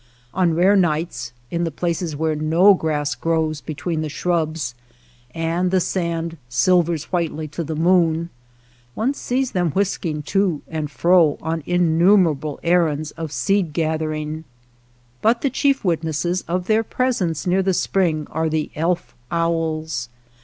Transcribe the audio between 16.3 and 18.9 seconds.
of their presence near the spring are the